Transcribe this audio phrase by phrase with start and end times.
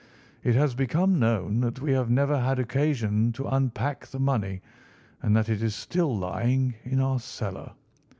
[0.43, 4.61] It has become known that we have never had occasion to unpack the money,
[5.21, 7.73] and that it is still lying in our cellar.